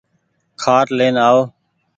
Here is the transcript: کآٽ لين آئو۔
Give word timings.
کآٽ 0.61 0.87
لين 0.97 1.15
آئو۔ 1.25 1.39